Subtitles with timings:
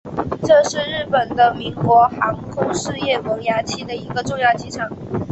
[0.41, 4.89] 这是日本的民用航空事业萌芽期的一个重要机场。